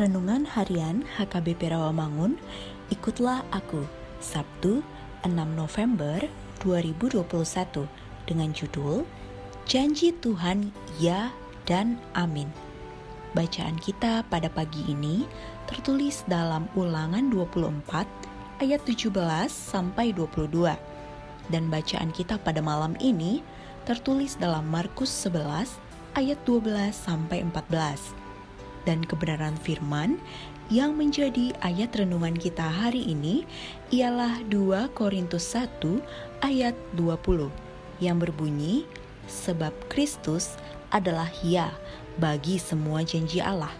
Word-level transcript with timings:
Renungan 0.00 0.48
Harian 0.48 1.04
HKBP 1.20 1.76
Rawamangun, 1.76 2.40
ikutlah 2.88 3.44
aku, 3.52 3.84
Sabtu 4.16 4.80
6 5.28 5.36
November 5.52 6.24
2021 6.64 7.20
dengan 8.24 8.48
judul 8.56 9.04
Janji 9.68 10.16
Tuhan 10.16 10.72
Ya 10.96 11.28
dan 11.68 12.00
Amin. 12.16 12.48
Bacaan 13.36 13.76
kita 13.76 14.24
pada 14.32 14.48
pagi 14.48 14.88
ini 14.88 15.28
tertulis 15.68 16.24
dalam 16.24 16.64
Ulangan 16.72 17.28
24 17.28 18.64
ayat 18.64 18.80
17 18.88 19.12
sampai 19.52 20.16
22 20.16 20.48
dan 21.52 21.68
bacaan 21.68 22.08
kita 22.08 22.40
pada 22.40 22.64
malam 22.64 22.96
ini 23.04 23.44
tertulis 23.84 24.40
dalam 24.40 24.64
Markus 24.64 25.12
11 25.28 25.76
ayat 26.16 26.40
12 26.48 26.88
sampai 26.88 27.44
14 27.44 28.19
dan 28.88 29.04
kebenaran 29.04 29.56
firman 29.60 30.16
yang 30.70 30.94
menjadi 30.94 31.50
ayat 31.66 31.90
renungan 31.98 32.38
kita 32.38 32.62
hari 32.62 33.02
ini 33.02 33.42
ialah 33.90 34.38
2 34.46 34.94
Korintus 34.94 35.50
1 35.52 35.82
ayat 36.46 36.78
20 36.94 37.50
yang 37.98 38.22
berbunyi 38.22 38.86
sebab 39.26 39.74
Kristus 39.90 40.54
adalah 40.94 41.26
ya 41.42 41.74
bagi 42.18 42.58
semua 42.58 43.02
janji 43.02 43.38
Allah. 43.42 43.72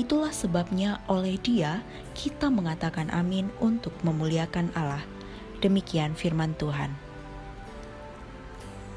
Itulah 0.00 0.32
sebabnya 0.32 1.04
oleh 1.12 1.36
dia 1.36 1.84
kita 2.16 2.48
mengatakan 2.48 3.12
amin 3.12 3.52
untuk 3.60 3.92
memuliakan 4.00 4.72
Allah. 4.72 5.04
Demikian 5.60 6.16
firman 6.16 6.56
Tuhan. 6.56 6.92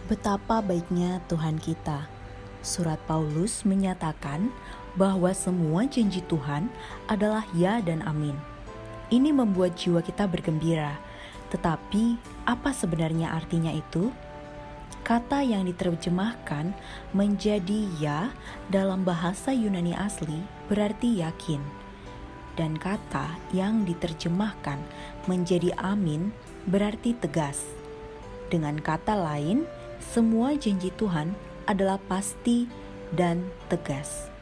Betapa 0.07 0.63
baiknya 0.63 1.19
Tuhan 1.27 1.59
kita. 1.59 2.07
Surat 2.63 2.99
Paulus 3.03 3.67
menyatakan 3.67 4.47
bahwa 4.93 5.33
semua 5.33 5.85
janji 5.89 6.21
Tuhan 6.25 6.69
adalah 7.09 7.45
ya 7.57 7.81
dan 7.81 8.05
amin. 8.05 8.37
Ini 9.13 9.29
membuat 9.33 9.77
jiwa 9.77 10.01
kita 10.01 10.25
bergembira. 10.25 10.97
Tetapi, 11.53 12.17
apa 12.49 12.73
sebenarnya 12.73 13.29
artinya 13.29 13.69
itu? 13.69 14.09
Kata 15.03 15.43
yang 15.43 15.67
diterjemahkan 15.67 16.71
menjadi 17.11 17.91
ya 17.99 18.31
dalam 18.71 19.03
bahasa 19.03 19.51
Yunani 19.51 19.93
asli 19.93 20.41
berarti 20.71 21.21
yakin. 21.21 21.59
Dan 22.53 22.77
kata 22.77 23.37
yang 23.51 23.83
diterjemahkan 23.83 24.79
menjadi 25.27 25.73
amin 25.77 26.31
berarti 26.69 27.17
tegas. 27.17 27.65
Dengan 28.49 28.77
kata 28.79 29.17
lain, 29.17 29.65
semua 29.99 30.53
janji 30.57 30.93
Tuhan 30.93 31.33
adalah 31.65 31.97
pasti 32.07 32.69
dan 33.13 33.45
tegas. 33.67 34.32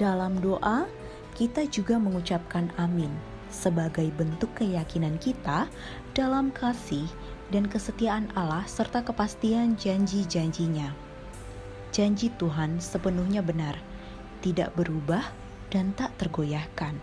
Dalam 0.00 0.40
doa, 0.40 0.88
kita 1.36 1.68
juga 1.68 2.00
mengucapkan 2.00 2.72
amin 2.80 3.12
sebagai 3.52 4.08
bentuk 4.16 4.48
keyakinan 4.56 5.20
kita 5.20 5.68
dalam 6.16 6.48
kasih 6.56 7.04
dan 7.52 7.68
kesetiaan 7.68 8.32
Allah 8.32 8.64
serta 8.64 9.04
kepastian 9.04 9.76
janji-janjinya. 9.76 10.96
Janji 11.92 12.32
Tuhan 12.40 12.80
sepenuhnya 12.80 13.44
benar, 13.44 13.76
tidak 14.40 14.72
berubah 14.72 15.20
dan 15.68 15.92
tak 15.92 16.16
tergoyahkan. 16.16 16.96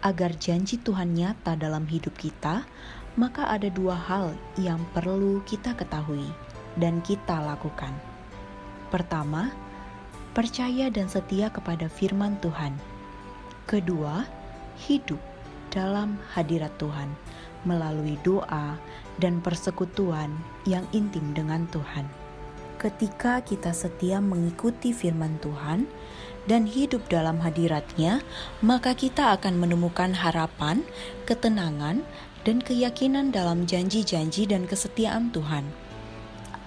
Agar 0.00 0.32
janji 0.40 0.80
Tuhan 0.80 1.12
nyata 1.12 1.60
dalam 1.60 1.84
hidup 1.84 2.16
kita, 2.16 2.64
maka 3.20 3.52
ada 3.52 3.68
dua 3.68 4.00
hal 4.00 4.32
yang 4.56 4.80
perlu 4.96 5.44
kita 5.44 5.76
ketahui 5.76 6.24
dan 6.80 7.04
kita 7.04 7.36
lakukan. 7.36 7.92
Pertama, 8.88 9.67
percaya 10.38 10.86
dan 10.86 11.10
setia 11.10 11.50
kepada 11.50 11.90
firman 11.90 12.38
Tuhan. 12.38 12.70
Kedua, 13.66 14.22
hidup 14.86 15.18
dalam 15.74 16.14
hadirat 16.30 16.70
Tuhan 16.78 17.10
melalui 17.66 18.14
doa 18.22 18.78
dan 19.18 19.42
persekutuan 19.42 20.30
yang 20.62 20.86
intim 20.94 21.34
dengan 21.34 21.66
Tuhan. 21.74 22.06
Ketika 22.78 23.42
kita 23.42 23.74
setia 23.74 24.22
mengikuti 24.22 24.94
firman 24.94 25.42
Tuhan 25.42 25.90
dan 26.46 26.70
hidup 26.70 27.02
dalam 27.10 27.42
hadiratnya, 27.42 28.22
maka 28.62 28.94
kita 28.94 29.34
akan 29.34 29.58
menemukan 29.58 30.14
harapan, 30.14 30.86
ketenangan, 31.26 32.06
dan 32.46 32.62
keyakinan 32.62 33.34
dalam 33.34 33.66
janji-janji 33.66 34.46
dan 34.46 34.70
kesetiaan 34.70 35.34
Tuhan 35.34 35.66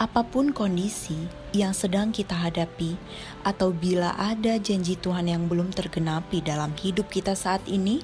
apa 0.01 0.25
pun 0.25 0.49
kondisi 0.49 1.29
yang 1.51 1.75
sedang 1.75 2.15
kita 2.15 2.35
hadapi, 2.35 2.95
atau 3.43 3.75
bila 3.75 4.15
ada 4.15 4.55
janji 4.59 4.95
Tuhan 4.95 5.27
yang 5.27 5.47
belum 5.51 5.75
tergenapi 5.75 6.39
dalam 6.43 6.71
hidup 6.79 7.11
kita 7.11 7.35
saat 7.35 7.63
ini, 7.67 8.03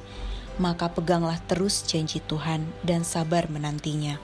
maka 0.60 0.92
peganglah 0.92 1.40
terus 1.48 1.86
janji 1.86 2.20
Tuhan 2.26 2.66
dan 2.84 3.08
sabar 3.08 3.48
menantinya. 3.48 4.20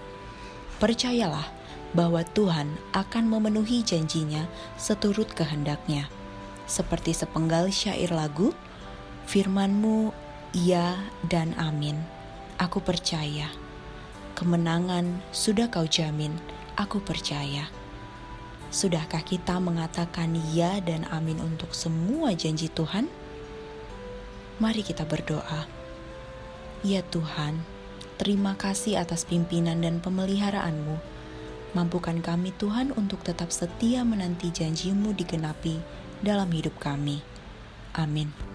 Percayalah 0.81 1.47
bahwa 1.93 2.25
Tuhan 2.33 2.73
akan 2.91 3.23
memenuhi 3.29 3.85
janjinya 3.85 4.49
seturut 4.75 5.29
kehendaknya. 5.31 6.09
Seperti 6.65 7.13
sepenggal 7.13 7.69
syair 7.69 8.09
lagu, 8.09 8.51
firmanmu 9.29 10.11
ya 10.57 10.97
dan 11.29 11.53
amin. 11.55 12.01
Aku 12.57 12.81
percaya. 12.81 13.47
Kemenangan 14.33 15.21
sudah 15.29 15.69
kau 15.69 15.85
jamin 15.85 16.33
aku 16.73 16.97
percaya. 17.01 17.69
Sudahkah 18.73 19.21
kita 19.21 19.61
mengatakan 19.61 20.33
ya 20.49 20.81
dan 20.81 21.05
amin 21.13 21.37
untuk 21.45 21.77
semua 21.77 22.33
janji 22.33 22.73
Tuhan? 22.73 23.05
Mari 24.57 24.81
kita 24.81 25.05
berdoa. 25.05 25.69
Ya 26.81 27.05
Tuhan, 27.05 27.61
terima 28.17 28.57
kasih 28.57 28.97
atas 28.97 29.29
pimpinan 29.29 29.85
dan 29.85 30.01
pemeliharaanmu. 30.01 30.97
Mampukan 31.77 32.17
kami 32.25 32.49
Tuhan 32.57 32.97
untuk 32.97 33.21
tetap 33.21 33.53
setia 33.53 34.01
menanti 34.01 34.49
janjimu 34.49 35.13
digenapi 35.13 35.77
dalam 36.25 36.49
hidup 36.49 36.73
kami. 36.81 37.21
Amin. 37.93 38.52